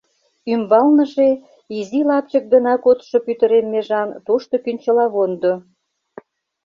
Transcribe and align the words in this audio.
Ӱмбалныже— 0.53 1.29
изи 1.77 2.01
лапчык 2.09 2.45
гына 2.53 2.73
кодшо 2.83 3.17
пӱтырем 3.25 3.65
межан 3.73 4.09
тошто 4.25 4.55
кӱнчылавондо. 4.63 5.53